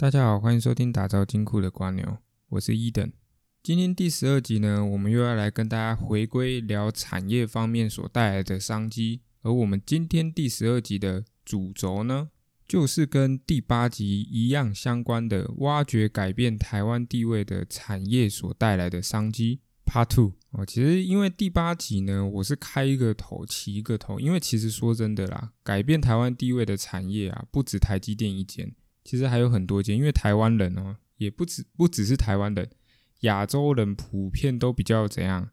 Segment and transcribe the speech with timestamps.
[0.00, 2.18] 大家好，欢迎收听打造金库的瓜牛，
[2.50, 3.10] 我是伊登。
[3.64, 9.22] 今天第十二集呢，我们又要来跟大家回归聊产业方面所带来的商机。
[9.42, 12.28] 而我们今天第十二集的主轴呢，
[12.64, 19.62] 就是跟第八集一样相关的，挖掘改变台湾地位的产业所带来的商机。
[19.84, 28.72] Part Two 哦，其实因为第八集呢，我是开一个头，起一个头，因为其实说真的啦，改变台湾地位的产业啊，不止台积电一间。
[29.04, 32.70] 其实还有很多间，因为台湾人哦，也不止不只是台湾人，
[33.20, 35.50] 亚洲人普遍都比较怎样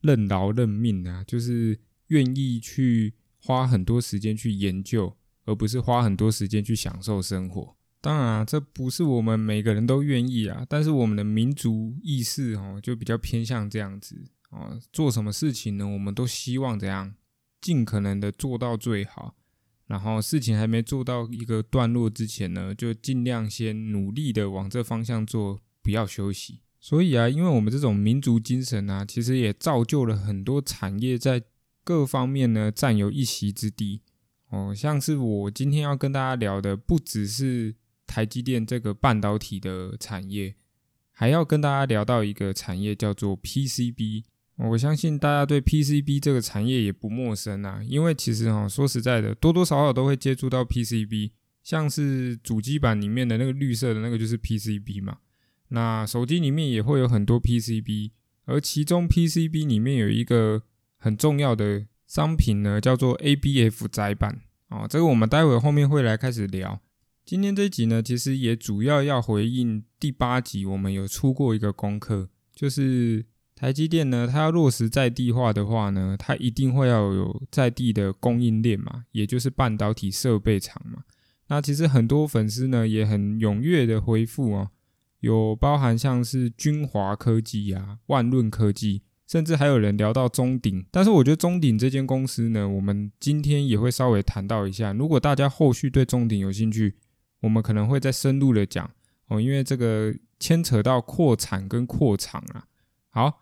[0.00, 7.76] 任劳任命啊，就是愿意去花很多时间去研究，而不是花很多时间去享受生活。
[8.00, 14.78] 当然啊，这不是我们每个人都愿意啊，但是我们的民族意识哦，就比较偏向这样子哦。
[14.92, 15.86] 做什么事情呢？
[15.86, 17.14] 我们都希望怎样
[17.60, 19.34] 尽可能的做到最好。
[19.88, 26.60] 然后事情还没做到一个段落之前呢，就尽量先努力的往这方向做，不要休息。
[26.78, 31.42] 所以啊，因为我们这种民族精神啊，其实也造就了很多产业在
[31.82, 34.02] 各方面呢占有一席之地。
[34.50, 37.74] 哦，像是我今天要跟大家聊的，不只是
[38.06, 40.54] 台积电这个半导体的产业，
[41.10, 44.24] 还要跟大家聊到一个产业叫做 PCB。
[44.58, 51.30] 我相信大家对 PCB 这个产业也不陌生啊，因为其实哈说实在的，多多少少都会接触到 PCB，
[51.62, 55.18] 像是主机板里面的那个绿色的那个就是 PCB 嘛。
[55.68, 58.10] 那手机里面也会有很多 PCB，
[58.46, 60.64] 而其中 PCB 里面有一个
[60.96, 64.88] 很重要的商品呢，叫做 ABF 载板哦。
[64.90, 66.80] 这个我们待会后面会来开始聊。
[67.24, 73.24] 今天这集呢，其实也主要要回应第八集，我们有出过一个功课，就是。
[73.58, 81.02] 台积电呢，它要落实在地化的话呢，它一定会要有在地的供应链嘛，也就是半导体设备厂嘛。
[81.48, 84.70] 那其实很多粉丝呢也很踊跃的回复哦，
[85.18, 90.86] 有包含像是君华科技啊、万润科技，甚至还有人聊到中鼎。
[90.92, 94.92] 但是我觉得中鼎这间公司呢，我们今天也会稍微谈到一下。
[94.92, 96.94] 如果大家后续对中鼎有兴趣，
[97.40, 98.88] 我们可能会再深入的讲
[99.26, 102.62] 哦，因为这个牵扯到扩产跟扩厂啊。
[103.10, 103.40] 好。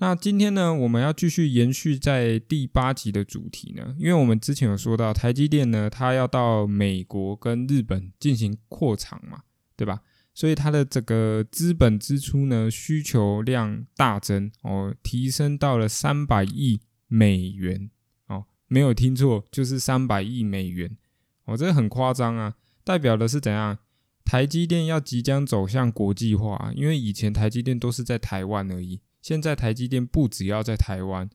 [0.00, 9.42] 那今天呢，我们要继续延续在第八集的主题呢，因为我们之前有说到台积电呢，它要到美国跟日本进行扩厂嘛，
[9.76, 10.00] 对吧？
[10.32, 17.90] 所以它的这个资本支出呢，需求量大增哦，提升到了三百亿美元
[18.28, 20.96] 哦，没有听错，就是三百亿美元
[21.46, 22.54] 哦，这个很夸张啊，
[22.84, 23.76] 代表的是怎样？
[24.24, 29.00] 台积电要即将走向国际化，因为以前台积电都是在台湾而已。
[29.20, 31.28] 现在台积电不只要在台湾，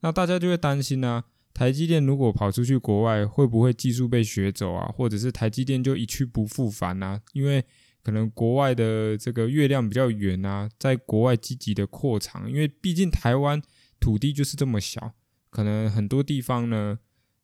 [0.00, 4.92] 那大家就会担心啊，台积电如果跑出去国外，会不会技术被学走啊？
[4.94, 7.20] 或者是台积电就一去不复返啊？
[7.32, 7.64] 因为
[8.02, 13.60] 可能国外的这个月亮比较圆啊，在国外积极的扩厂，因为毕竟台湾
[13.98, 15.14] 土地就是这么小，
[15.50, 16.98] 可能很多地方呢，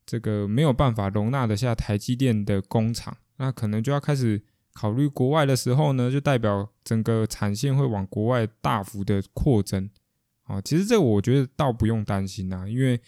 [0.05, 4.43] 这个没有办法容纳得下台积电的工厂，那可能就要开始。
[4.77, 9.89] 考虑国外的时候呢，就代表整个产线会往国外大幅的扩增
[10.43, 10.61] 啊。
[10.61, 13.01] 其实这我觉得倒不用担心啊，因为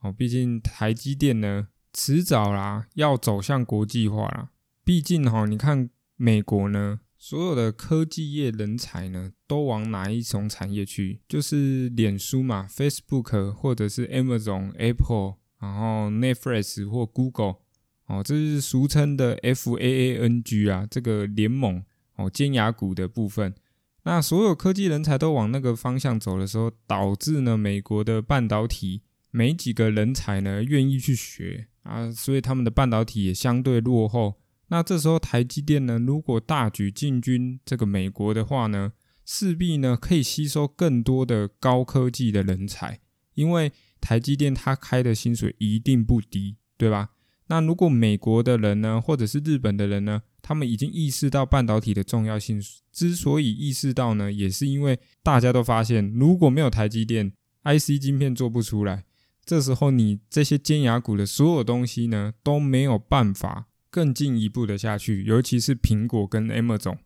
[0.00, 4.50] 哦，毕竟台积电呢，迟早啦要走向国际化啦。
[4.84, 11.22] 毕竟哈，你看美国呢，所有的科技业人才呢，都往哪一种产业去？
[11.26, 17.63] 就是脸书嘛，Facebook 或者是 Amazon、Apple，然后 Netflix 或 Google。
[18.06, 21.82] 哦，这是俗称的 F A A N G 啊，这个联盟
[22.16, 23.54] 哦，尖牙股的部分。
[24.02, 29.00] 那所有科技人才都往那个方向走的时候，导致呢，美国的半导体
[29.30, 34.34] 没几个人才呢愿意去学啊，所以他们的半导体也相对落后。
[34.68, 38.92] 那这时候台积电呢，如果大举进军这个美国的话呢，
[39.24, 43.00] 势必呢可以吸收更多的高科技的人才，
[43.32, 47.10] 因为台积电它开的薪水一定不低，对吧？
[47.48, 52.58] 那如果美国的人呢，或者是日本的人呢，他们已经意识到半导体的重要性。
[52.90, 57.32] 之所以意识到呢，也是因为大家都发现，如果没有台积电
[57.64, 59.04] ，IC 晶片做不出来。
[59.44, 65.24] 这时候你这些尖牙股的所有东西呢，都没有办法更进一步的下去。
[65.24, 66.96] 尤其是苹果跟 Amazon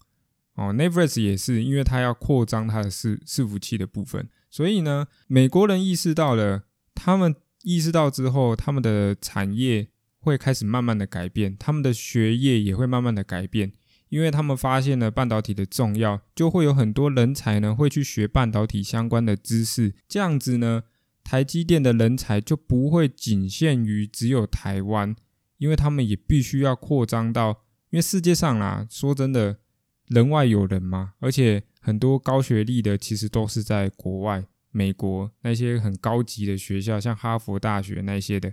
[0.55, 4.29] 哦，Netflix 也是，因为它要扩张它的伺伺服器的部分。
[4.49, 6.63] 所以呢，美国人意识到了，
[6.95, 7.35] 他们
[7.65, 9.89] 意识到之后，他们的产业。
[10.29, 13.73] 会开始慢慢的改变，他们的学业也会慢慢的改变，
[14.11, 20.85] 因为他们发现了半导体的重要，就会有很多人才呢会去学半导体相关的知识，这样子呢，
[21.25, 25.17] 台积电的人才就不会仅限于只有台湾，
[25.57, 29.59] 因为他们也必须要扩张到，因为世界上啦，说真的，
[30.07, 38.53] 人外有人嘛，而且很多高学历的其实都是在国外，美国那些很高级的学校，像哈佛大学那些的，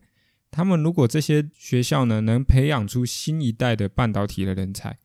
[0.56, 4.98] 他们如果这些学校呢能培养出新一代的半导体的人才，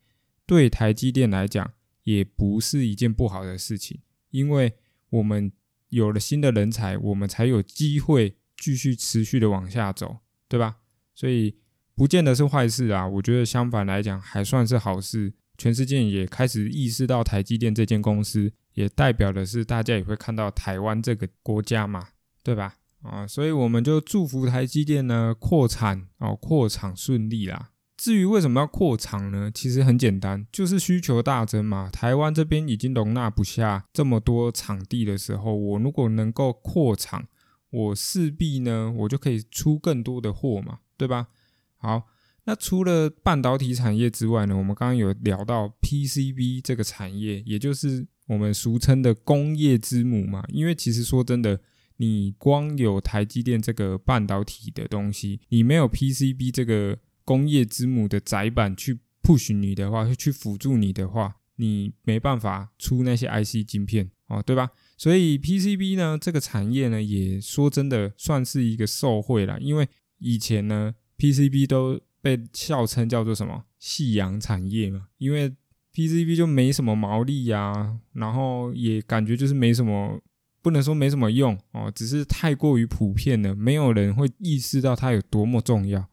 [0.46, 1.72] 对台积电来讲
[2.04, 3.98] 也不是一件不好的事情，
[4.30, 4.74] 因为
[5.08, 5.50] 我们
[5.88, 10.18] 有了新的人才，我们才有机会继续持续的往下走，
[10.48, 10.76] 对吧？
[11.16, 11.56] 所以
[11.96, 15.32] 不见得是坏事啊，我觉得相反来讲还算是好事。
[15.58, 22.10] 全世界也开始意识到台积电这间公司，也代表的是大家也会看到台湾这个国家嘛，
[22.44, 22.76] 对吧？
[23.02, 27.70] 啊，所以我们就祝福台积电呢扩产哦，扩厂顺利啦。
[27.96, 29.50] 至于为什么要扩厂呢？
[29.54, 31.90] 其实很简单，就是需求大增嘛。
[31.92, 37.26] 台湾这边已经容纳不下这么多场地的时候，我如果能够扩厂，
[37.70, 41.28] 我势必呢，我就可以出更多的货嘛，对吧？
[41.76, 42.04] 好。
[42.44, 44.56] 那除了半导体产业之外呢？
[44.56, 50.42] 我们刚刚有聊到 PCB 这个产业，也就是我们俗称的工业之母嘛。
[50.48, 51.60] 因为其实说真的，
[52.00, 64.70] 你光有台积电这个半导体的东西，你没有 PCB 这个工业之母的载板去 push 你的话，去辅助你的话，你没办法出那些 IC 晶片哦，对吧？
[64.96, 69.86] 所以 PCB 呢这个产业呢，也说真的算是一个受惠了，因为
[70.20, 75.54] 以前呢 PCB 都被笑称叫做什么“夕阳产业”嘛，因为
[75.92, 80.18] PCB 就没什么毛利呀，然后也感觉就是没什么，
[80.62, 86.08] 不能说没什么用哦，只是太过于普遍了，没有人会意识到它有多么重要。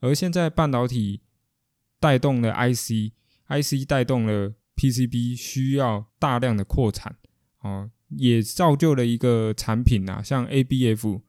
[0.00, 1.20] 而现在半导体
[1.98, 7.16] 带动了 IC，IC 带动了 PCB，需要大量的扩产
[7.60, 11.20] 哦，也造就了一个产品啊，像 ABF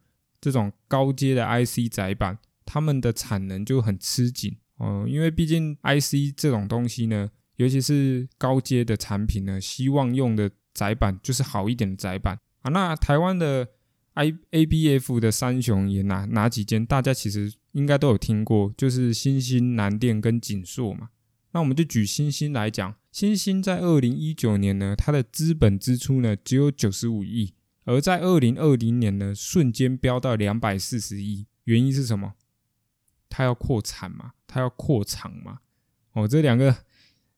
[0.42, 2.38] 这种高阶的 IC 载板。
[2.68, 12.70] 他们的产能就很吃紧哦，因为毕竟 IC 这种东西呢，尤其是高阶的产品呢，希望用的载板就是好一点的载板啊。
[12.70, 13.70] 那台湾的
[14.16, 16.86] I ABF 的三雄也哪哪几间？
[16.86, 21.10] 大家其实应该都有听过，就是新兴、南电跟锦硕嘛。
[21.52, 27.54] 那我们就举新兴来讲，新兴在二零一九年呢，它的资本支出呢只有九十五亿，
[27.86, 31.48] 而在二零二零年呢，瞬间飙到两百四十亿。
[31.64, 32.34] 原因是什么？
[33.30, 34.34] 它要扩产嘛？
[34.48, 35.60] 它要扩厂嘛？
[36.14, 36.84] 哦，这两个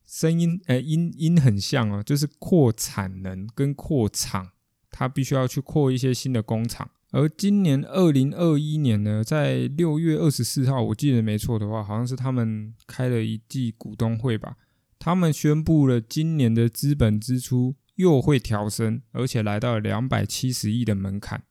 [0.06, 4.52] 声音，呃，音音很像哦，就是扩产能跟扩厂，
[4.98, 6.90] 它必须要去扩一些新的工厂。
[7.12, 14.56] 而今年二零二一年呢，在六月二十四号，我记得没错的话，好像是他们开了一季股东会吧？
[14.98, 21.44] 他们宣布了今年的资本支出又会调升，而且来到两百七十亿的门槛。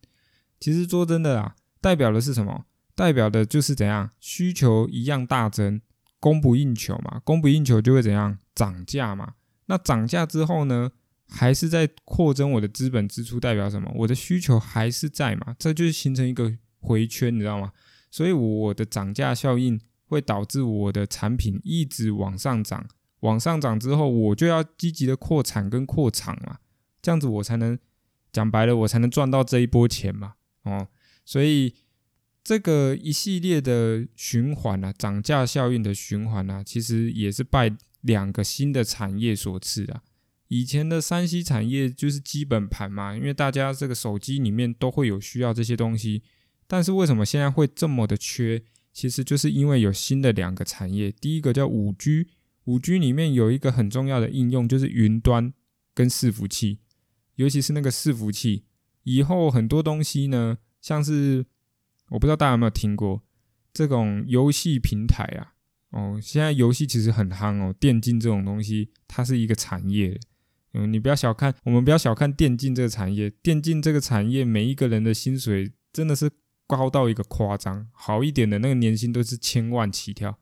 [0.59, 2.65] 其实说真的啊，代表的是什么？
[2.97, 5.81] 代表的就是怎样需求一样大增，
[6.19, 9.35] 供不应求嘛，供不应求就会怎样涨价嘛。
[9.67, 10.91] 那涨价之后呢，
[11.29, 13.91] 还是在扩增我的资本支出，代表什么？
[13.95, 17.73] 我的需求还是在嘛，这就是形成一个回圈，你知道吗？
[18.11, 22.87] 所以我的涨价效应会导致我的产品一直往上涨，
[23.21, 26.59] 往上涨之后，我就要积极的扩产跟扩厂嘛，
[27.03, 27.79] 这样子我才能
[28.33, 30.35] 讲白了，我才能赚到这一波钱嘛。
[30.63, 30.89] 哦，
[31.25, 31.75] 所以。
[32.49, 40.01] 这个一系列的循环啊，涨价效应的循环啊，其实也是拜两个新的产业所赐啊。
[40.49, 46.23] 以前的三 C 产业就是基本盘嘛，因为大家这个手机里面都会有需要这些东西。
[46.67, 48.63] 但是为什么现在会这么的缺？
[48.93, 51.13] 其实就是因为有新的两个产业。
[51.13, 52.29] 第一个叫五 G，
[52.65, 55.53] 五 G 里面有一个很重要的应用就是云端
[55.95, 56.79] 跟伺服器，
[57.35, 58.65] 尤其是那个伺服器，
[59.03, 61.47] 以后很多东西呢，像是。
[62.11, 63.21] 我不知道大家有没有听过
[63.73, 65.55] 这种游戏平台啊？
[65.91, 70.17] 哦，现在游戏其实很夯哦，电竞这种东西它是一个产业。
[70.77, 73.31] 嗯，你不要小看，我们不要小看电竞这个产业。
[73.43, 76.31] 电竞这个产业，每一个人的薪水真的是
[76.67, 80.39] 高到一个夸张，好一点的那个年薪都是千万起跳，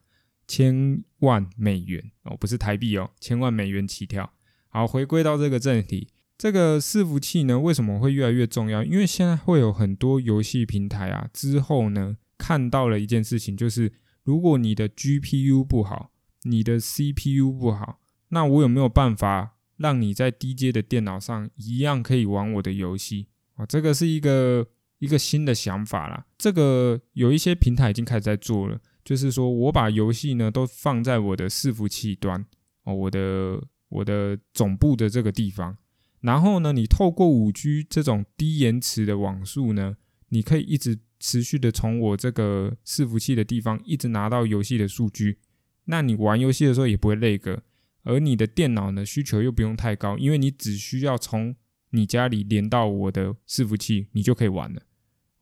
[0.49, 4.33] 千万美元哦，不是台币哦，千万美元起跳。
[4.69, 6.09] 好，回归到这个正题。
[6.37, 8.83] 这个伺服器呢，为什么会越来越重要？
[8.83, 13.93] 因为现在会有很多游戏平台啊，之后呢看到了一件事情，就是
[14.25, 16.11] 如果你的 GPU 不好，
[16.43, 18.00] 你的 CPU 不好，
[18.31, 23.66] 那我有没有办法让你在低阶的电脑上一样可以玩我的游戏啊？
[23.66, 24.66] 这个是一个
[24.99, 26.26] 一个新的想法啦。
[26.38, 32.45] 这个有一些平台已经开始在做了，就是说我把游戏呢都放在我的伺服器端
[32.85, 35.76] 哦，我的我的总部的这个地方。
[36.21, 39.97] 然后呢，你透过五 G 这种低延迟的网速呢，
[40.31, 45.38] 你可以一直持续的从我这个伺服器的地方一直拿到游戏的数据。
[45.85, 47.62] 那你玩游戏的时候也不会累个，
[48.04, 51.56] 而你的电脑呢需求又不用太高，因为你只需要从
[51.90, 54.82] 你家里连到我的伺服器，你就可以玩了。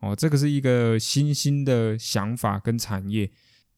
[0.00, 3.31] 哦，这个是一个新兴的想法跟产业，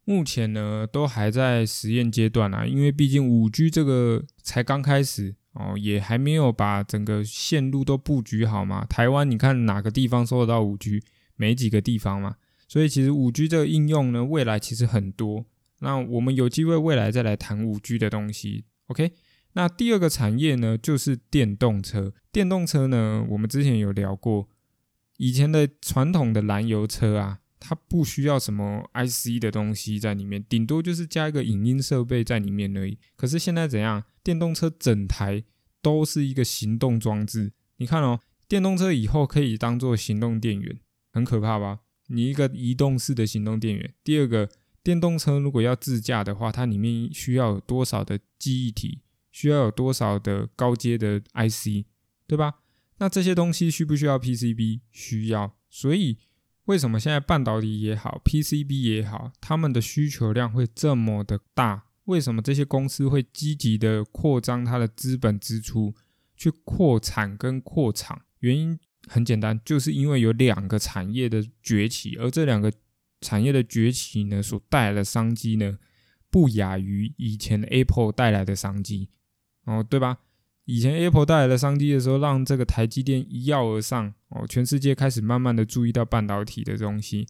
[0.04, 8.84] 目前呢都还在实验阶段啊，因为毕竟五 G 这个才刚开始哦，也还没有把整个线路都布局好嘛。
[8.86, 11.02] 台湾你看哪个地方收得到五 G？
[11.36, 12.36] 没几个地方嘛，
[12.68, 15.44] 所以其实五 G 这个应用呢，未来其实很多。
[15.80, 19.12] 那我们有机会未来再来谈五 G 的东西，OK？
[19.52, 22.12] 那第二个产业呢，就是电动车。
[22.32, 24.48] 电动车呢，我们之前有聊过。
[25.16, 32.98] 以前的传统的燃油车啊，它不需要什么 IC 的东西在里面，顶多就是加一个影音设备在里面而已。
[33.14, 34.02] 可是现在怎样？
[34.24, 35.44] 电动车整台
[35.80, 37.52] 都是一个行动装置。
[37.76, 40.80] 你看哦，电动车以后可以当做行动电源，
[41.12, 41.78] 很可怕吧？
[42.08, 43.94] 你一个移动式的行动电源。
[44.02, 44.50] 第二个，
[44.84, 49.00] 电动车如果要自驾的话，它里面需要有多少的记忆体？
[49.32, 51.86] 需要有多少的高阶的 IC？
[52.28, 52.60] 对吧？
[52.98, 54.80] 那这些东西需不需要 PCB？
[54.92, 56.18] 需要，所以
[56.66, 61.86] 为什么现在半导体也好，PCB 也好，他们的需求量会这么的大？
[62.04, 65.94] 为什么这些公司会积极的扩张它的资本支出，
[66.36, 68.20] 去扩产跟扩厂？
[68.40, 72.70] 原因很简单，就是因为有两个产业的崛起，而这两个
[73.24, 75.78] 产业的崛起呢，所带来的商机呢，
[76.30, 79.08] 不亚于以前 Apple 带来的商机，
[79.64, 80.18] 哦，对吧？
[80.66, 87.26] 以前 Apple 带来的商机的时候，让这个台积电一跃而上哦，全世界开始慢慢的注意到半导体的东西。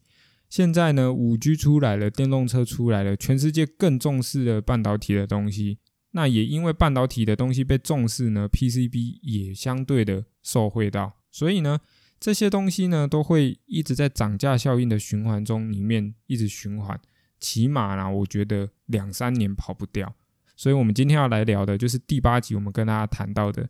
[0.49, 5.79] 现在呢，五 G 出来了，电动车出来了，全世界更重视了半导体的东西。
[6.13, 11.15] 那也因为半导体的东西被重视呢，PCB 也相对的受惠到。
[11.33, 11.81] 所以呢，
[12.25, 16.99] 这些东西呢，都会一直在涨价效应的循环中里面一直循环，
[17.39, 20.11] 起码呢，我觉得两三年跑不掉。
[20.57, 23.69] 所以，我们今天要来聊的就是第八集，我们跟大家谈到的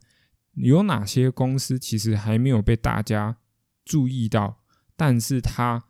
[0.53, 3.35] 有哪些公司其实还没有被大家
[3.83, 4.61] 注意到，
[4.95, 5.83] 但是它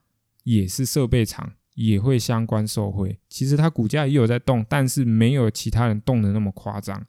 [0.43, 3.19] 也是设备厂，也会相关受惠。
[3.29, 7.05] 其实它股价也有在动，但是没有其他人动的那么夸张。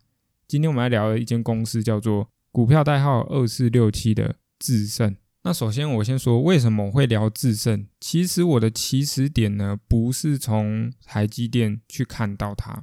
[0.46, 5.16] 今天我们来聊的一间公司叫做股票代号二四六七的智胜。
[5.46, 7.86] 那首先我先说为什么我会聊智胜。
[8.00, 12.82] 其实我的起始点呢，不是从台积电去看到它。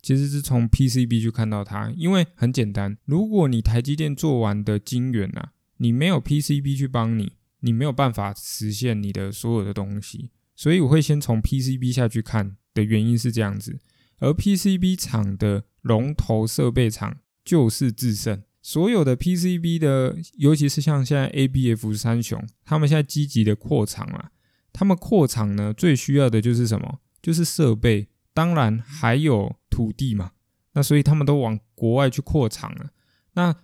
[0.00, 10.30] 其实是从 PCB 去看到它，因为很简单，如果你台积电做完的晶圆啊，你没有 PCB 去帮你，你没有办法实现你的所有的东西。
[10.54, 13.80] 所以我会先从 PCB 下去看的原因是这样子，
[14.20, 24.30] 而 PCB 厂的龙头设备厂就是智胜，所有的 PCB 的，尤其是像现在 ABF 三雄，他们现在积极的扩厂啊，
[24.72, 27.00] 他们扩厂呢最需要的就是什么？
[27.20, 28.08] 就是设备。
[28.32, 30.32] 当然还有土地嘛，
[30.72, 32.90] 那所以他们都往国外去扩厂了。
[33.34, 33.54] 那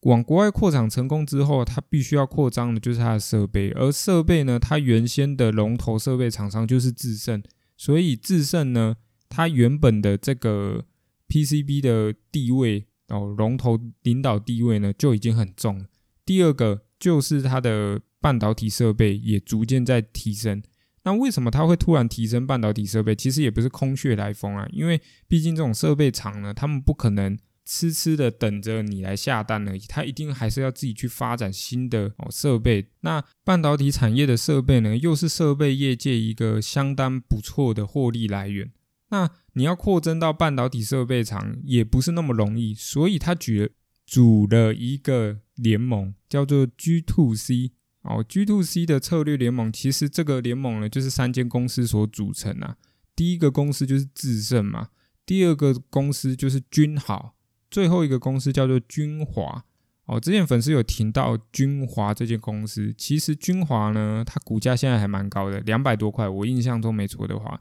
[0.00, 7.42] 往国外扩厂成功之后，它必须要扩张的就是它的设备，而设备呢，它原先的龙头设备厂商就是智胜，
[7.76, 8.96] 所以智胜呢，
[9.28, 10.86] 它原本的这个
[11.28, 15.86] PCB 的地位哦，龙头领导地位呢就已经很重了。
[16.24, 20.62] 第二个就是它的半导体设备也逐渐在提升。
[21.04, 23.14] 那为什么它会突然提升半导体设备？
[23.14, 32.88] 其实也不是空穴来风啊，因为毕竟这种设备厂呢，他们不可能痴痴的等着你来下单而已，他一定还是要自己去发展新的哦设备。
[33.02, 38.72] 那半导体产业的设备呢，又是设备业界一个相当不错的获利来源。
[39.16, 43.68] 那你要扩增到半导体设备厂，也不是那么容易，所以他举了
[44.04, 47.72] 组了一个联盟，叫做 G to C。
[48.02, 52.76] 哦，G to C 的策略联盟，其实这个联盟呢，就是三间公司所组成啊。
[53.16, 54.90] 第一个公司就是智胜嘛，
[55.24, 57.34] 第二个公司就是君豪，
[57.70, 59.64] 最后一个公司叫做君华。
[60.04, 67.58] 哦，之前粉丝有提到君华这间公司，其实君华呢，它股价现在还蛮高的，两百多块，我印象中没错的话，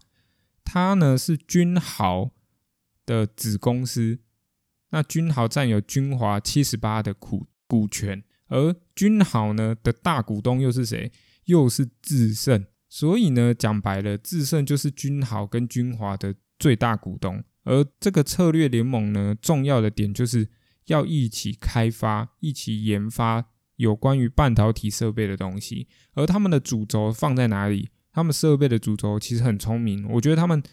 [0.66, 2.32] 它呢是君豪
[3.06, 4.20] 的子公司，
[4.90, 8.22] 那君豪占有君华七十八的股股权。
[8.48, 11.12] 而君豪呢的大股东又是谁？
[11.46, 17.44] 又是智胜，所以呢讲白了，智胜就是君豪跟君华的最大股东。
[17.64, 20.50] 而这个策略联盟呢，重要的点就是
[20.86, 23.46] 要一起开发、一起研发
[23.78, 25.88] 有关于半导体设备的东西。
[26.14, 27.90] 而他们的主轴放在哪里？
[28.16, 30.64] 他们设备的主轴其实很聪明，我觉得他们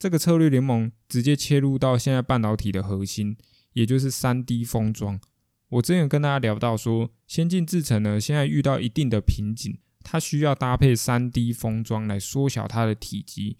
[0.00, 3.36] 这个策略联盟直接切入到现在半导体的核心，
[3.74, 5.20] 也就是三 D 封装。
[5.68, 13.58] 我之前跟大家聊到说，先进制程呢，现在遇到一定的瓶颈，它需要搭配三 D 封装来缩小它的体积。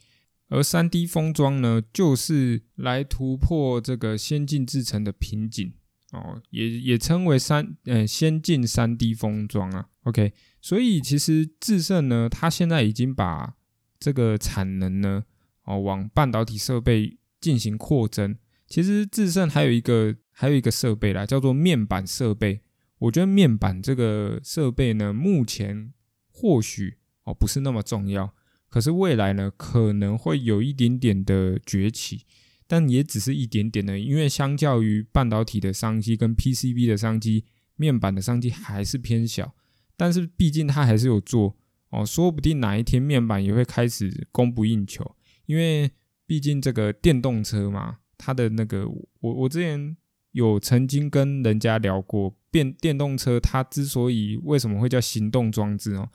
[0.49, 5.75] 而三 D 封装呢，就是来突破这个先进制程的瓶颈
[6.13, 9.89] 哦，也也称为三呃先进三 D 封装啊。
[10.05, 13.55] OK，所以其实智胜呢，它现在已经把
[14.01, 15.25] 这个产能呢
[15.65, 18.37] 哦往半导体设备进行扩增。
[18.67, 22.61] 其实智胜还有一个还有一个设备啦，叫做面板设备。
[22.99, 25.93] 我觉得面板这个设备呢，目前
[26.31, 28.35] 或许哦不是那么重要。
[28.69, 32.27] 可是未来呢，可能会有一点点的崛起，
[32.69, 37.45] 但也只是一点点的，因为相较于半导体的商机跟 PCB 的商机，
[37.75, 39.55] 面板的商机还是偏小。
[39.97, 41.57] 但是毕竟它还是有做
[41.91, 45.91] 哦，说不定哪一天面板也会开始供不应求，因为
[46.27, 49.97] 毕竟这个电动车嘛，它的那个我我之前
[50.33, 56.11] 有曾经跟人家聊过，电电动车它之所以为什么会叫行动装置哦，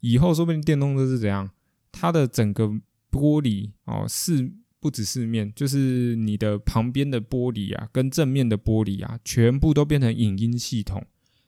[0.00, 1.50] 以后说不定电动车是怎样？
[1.92, 2.66] 它的整个
[3.10, 4.50] 玻璃哦，是
[4.80, 11.04] 不止四面，就是你的旁边的玻璃啊，跟正面的玻璃啊，全部都变成影音系统。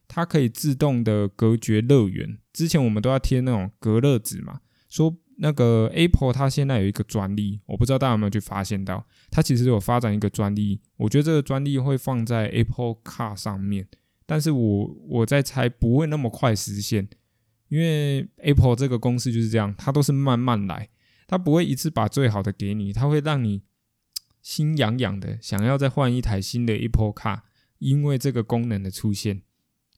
[0.09, 2.39] 它可以自动的隔绝热源。
[2.53, 10.81] 之前我们都要贴那种隔热纸嘛，说那个 Apple 它现在有一个专利，我不知道大家有没有去发现到，它其实有发展一个专利。
[10.97, 13.87] 我觉得这个专利会放在 Apple Car 上面，
[14.27, 17.09] 但是我我在猜不会那么快实现。
[17.69, 20.89] 因为 Apple 这个公司就是这样，它都是慢慢来，
[21.31, 23.63] 它不会一次把最好的给你，它会让你
[24.43, 27.43] 心痒痒的，想要再换一台新的 Apple Car，
[27.79, 29.43] 因为这个功能的出现。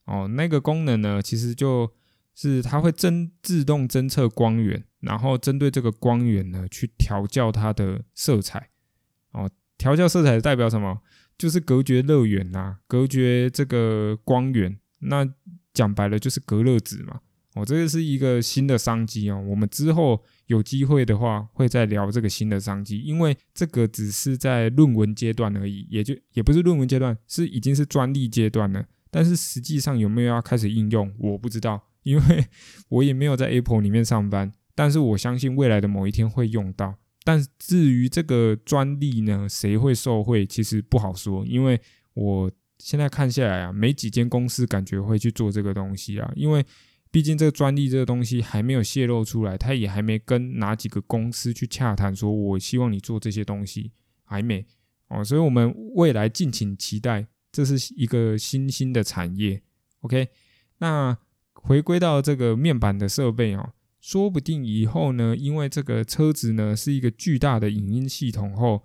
[0.04, 1.94] 哦，那个功能呢，其实就
[2.34, 8.68] 是它会侦自动侦测光源，然后针对这个光源呢，去调教它的色彩。
[9.30, 11.00] 哦，调教色彩代表什么？
[11.38, 14.78] 就是隔绝热源呐，隔绝这个光源。
[14.98, 15.26] 那
[15.72, 17.22] 讲白了就是隔热纸嘛。
[17.54, 19.38] 哦，这个是一个新的商机哦。
[19.46, 28.82] 我们之后有机会的话，会再聊这个新的商机，因为这个只是在论文阶段而已，也就也不是论文阶段，是已经是专利阶段了。
[29.10, 32.46] 但是实际上有没有要开始应用，我不知道，因为
[32.88, 34.50] 我也没有在 Apple 里面上班。
[34.74, 36.94] 但是我相信未来的某一天会用到。
[37.22, 41.78] 但至于这个专利呢，谁会受贿，其实不好说，因为
[42.14, 46.64] 我现在看下来啊，没几间公司感觉会去做这个东西啊，因为。
[47.12, 53.92] 毕竟这个专利这个东西还没有泄露出来，他也还没跟哪几个公司去洽谈，说我希望你做这些东西，
[54.24, 54.66] 还没。
[55.08, 59.60] 哦，所以我们未来敬请期待，这是一个新兴的产业。
[60.00, 60.30] OK，
[60.78, 61.18] 那
[61.52, 68.84] 回归到这个面板的设备哦，说不定以后呢，因为这个车子呢是一个巨大的影音系统后，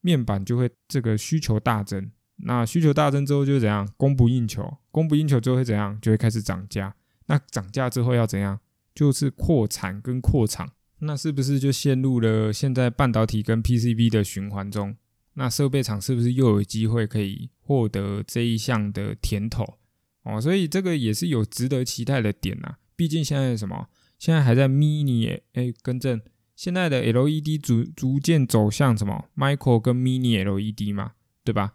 [0.00, 6.96] 面板就会这个需求大增，那需求大增之后就怎样，供不应求，供不应求之后会怎样，就会开始涨价。
[7.26, 8.60] 那涨价之后要怎样？
[8.94, 14.96] 就是扩产跟扩厂，那是不是就陷入了现在半导体跟 PCB 的循环中？
[15.34, 19.78] 那设备厂是不是又有机会可以获得这一项的甜头？
[20.22, 22.76] 哦，所以这个也是有值得期待的点呐。
[22.96, 23.88] 毕竟现在什么？
[24.18, 26.18] 现在还在 Mini 哎，更正，
[26.54, 31.12] 现在的 LED 逐逐渐走向什么？Micro 跟 Mini LED 嘛，
[31.44, 31.74] 对吧？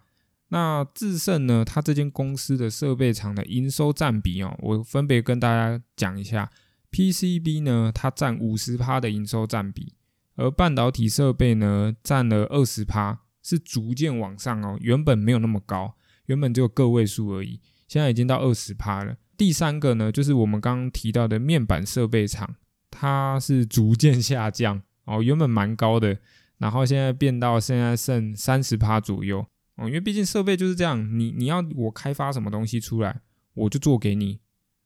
[0.52, 1.64] 那智胜呢？
[1.64, 6.50] 它这间公司的设备厂的营收占比哦，我分别跟大家讲一下。
[6.90, 9.94] PCB 呢，它占五十趴的营收占比，
[10.36, 14.76] 而半导体设备呢，占了二十趴，是逐渐往上哦。
[14.82, 19.16] 原本没有那么高，原本只有个位数而已，现在已经到二十趴了。
[19.38, 22.56] 第三个呢，就是我们刚刚提到的面板设备厂，
[22.90, 26.18] 它是逐渐下降哦，原本蛮高的，
[26.58, 29.46] 然后现在变到现在剩三十趴左右。
[29.86, 33.20] 因为毕竟设备就是这样，你你要我开发什么东西出来，
[33.54, 34.40] 我就做给你，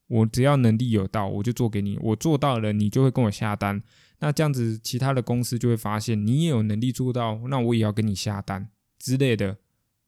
[0.07, 3.83] 我只要能力有到，我就做给你，我做到了，你就会跟我下单。
[4.19, 9.59] 那这样子，其他的公司就会发现你也有能力做到，那我也要跟你下单之类的。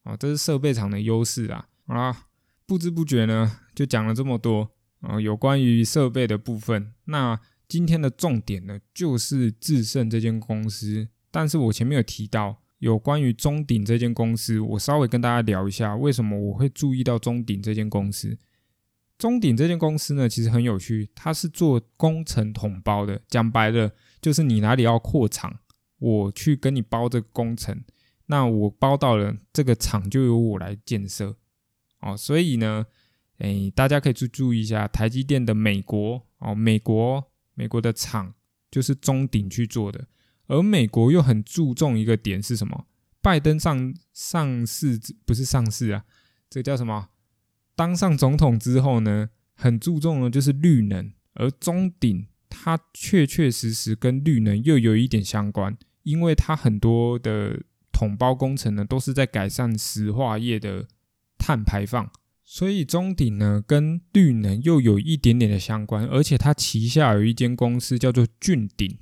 [0.05, 1.69] 啊，这是设备厂的优势啊。
[1.87, 2.27] 好啦，
[2.65, 4.71] 不知不觉呢，就讲了这么多
[5.01, 6.95] 啊，有关于设备的部分。
[7.05, 12.63] 那今天的重点呢，就是智胜这间公司，但是我前面有提到。
[12.79, 18.39] 有关于中鼎这间公司，我稍微跟大家聊一下，为什么我会注意到中鼎这间公司。
[19.17, 23.21] 中鼎这间公司呢，其实很有趣，它是做工程统包的。
[23.29, 25.59] 讲白了，就是你哪里要扩厂，
[25.99, 27.83] 我去跟你包这个工程，
[28.27, 31.37] 那我包到了这个厂就由我来建设。
[32.01, 32.87] 哦，所以呢，
[33.39, 38.33] 诶，大家可以去注意一下，台积电的美国哦，美国美国的厂
[38.71, 40.07] 就是中鼎去做的。
[40.49, 42.87] 而美国又很注重一个点是什么？
[43.23, 46.05] 拜登上上市不是上市啊，
[46.51, 47.11] 这叫什么？
[47.77, 51.13] 当上总统之后呢，很注重的就是绿能。
[51.35, 60.89] 而中鼎它确确实实跟绿能又有一点相关，因为它很多的统包工程呢，都是在改善石化业的
[61.39, 62.11] 碳排放，
[62.45, 68.99] 所以中鼎呢跟绿能又有一点点的相关，而且它旗下有一间公司叫做俊鼎，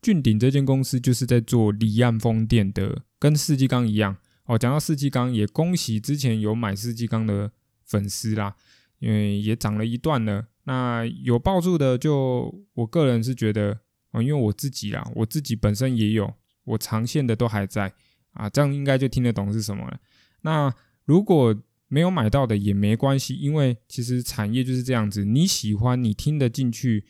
[0.00, 4.56] 俊鼎这间公司就是在做离岸风电的，跟世纪钢一样哦。
[4.56, 7.50] 讲到世纪钢，也恭喜之前有买世纪钢的
[7.84, 8.54] 粉丝啦，
[9.00, 10.46] 因为也涨了一段了。
[10.64, 13.80] 那有抱住的，就我个人是觉得
[14.10, 16.34] 啊，因为我自己啦，我自己本身也有，
[16.64, 17.92] 我长线的都还在
[18.32, 19.98] 啊，这样应该就听得懂是什么了。
[20.42, 20.72] 那
[21.04, 21.56] 如果
[21.88, 27.06] 没有买到的也没关系，因为其实产业就是这样子，你喜欢，你听得进去，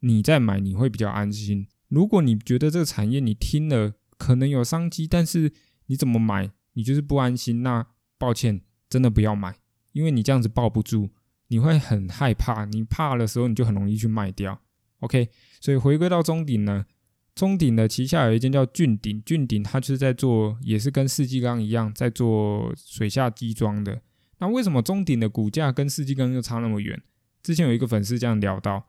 [0.00, 1.68] 你再买你会比较安心。
[1.92, 5.52] 如果你觉得这个产业你听了可能有商机，但是
[5.88, 9.58] 你怎么买你就是不安心，那抱歉，真的不要买，
[9.92, 11.10] 因为你这样子抱不住。
[11.48, 14.58] 你会很害怕，你怕的时候，你就很容易去卖掉。
[15.00, 15.28] OK，
[15.60, 16.86] 所以回归到中鼎呢，
[17.34, 24.00] 中鼎的旗下有一间叫俊鼎，俊鼎它就是在做，也是跟世纪钢一样，在做水下机装的。
[24.38, 27.02] 那为什么中鼎的股价跟世纪钢又差那么远？
[27.42, 28.88] 之前有一个粉丝这样聊到，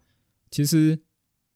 [0.50, 1.02] 其实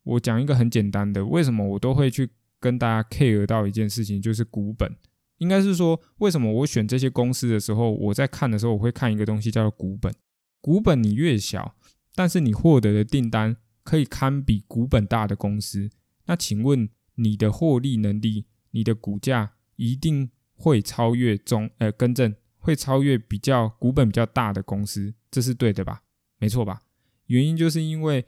[0.07, 4.95] 我讲一个很简单的，为什么我都会去跟大家 care 到一件事情，就是股本。
[5.39, 10.13] 应该是说，为什么我选这些公司的时候，我在看的时候，我会看一个东西叫做股本。
[10.61, 11.75] 股本你越小，
[12.15, 15.89] 但是你获得的订单可以堪比股本大的公司，
[16.25, 26.01] 那请问你的获利能力、你的股价一定会超越中呃，更正会超越比较股本比较大的公司，这是对的吧？
[26.39, 26.81] 没错吧？
[27.27, 28.25] 原因就是因为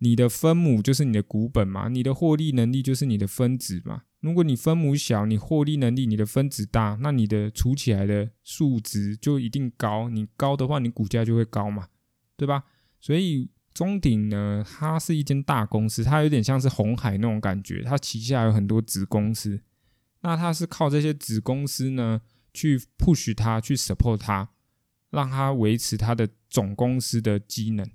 [0.00, 4.02] 你的分母就是你的股本嘛，你的获利能力就是你的分子嘛。
[4.20, 10.10] 如果你分母小，你获利能力你的分子大，那你的除起来的数值就一定高。
[10.10, 11.88] 你高的话，你股价就会高嘛，
[12.36, 12.64] 对吧？
[13.00, 19.62] 所以中鼎呢，它是一间大公司，它有点像是红海那种感觉，它旗下有很多子公司。
[20.22, 22.20] 那它是靠这些子公司呢，
[22.52, 24.50] 去 push 它，去 support 它，
[25.10, 27.90] 让它维持它的总公司的机能。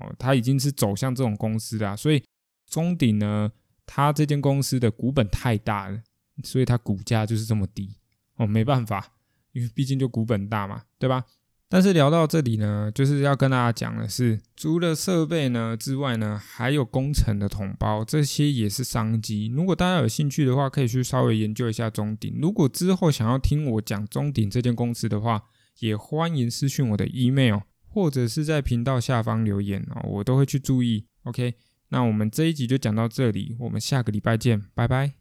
[0.00, 2.22] 哦，它已经是走向这种公司啦，所以
[2.68, 3.50] 中鼎呢。
[3.88, 6.02] 它这间公司的股本太大了，
[6.42, 7.88] 所以它股价就是这么低
[8.34, 9.12] 哦，没办法，
[9.52, 11.24] 因为毕竟就股本大嘛，对吧？
[11.68, 19.52] 但是聊到这里呢，就是要跟大家讲的是，除了设备呢之外呢，还有工程的统包，这些也是商机。
[19.54, 22.36] 如果大家有兴趣的话，可以去稍微研究一下中鼎。
[22.42, 25.44] 如果之后想要听我讲中鼎这间公司的话，
[25.78, 27.60] 也欢迎私讯我的 email，
[27.96, 31.06] 或者是在频道下方留言哦，我都会去注意。
[31.22, 31.54] OK。
[31.88, 35.14] 那我们这一集就讲到这里，我们下个礼拜见，拜拜。